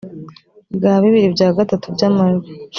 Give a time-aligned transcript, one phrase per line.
[0.75, 2.51] bwa bibiri bya gatatu by amajwi